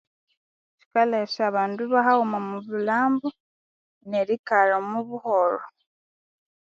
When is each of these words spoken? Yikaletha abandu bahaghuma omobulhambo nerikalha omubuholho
Yikaletha 0.77 1.41
abandu 1.49 1.81
bahaghuma 1.93 2.35
omobulhambo 2.43 3.27
nerikalha 4.09 4.73
omubuholho 4.83 5.67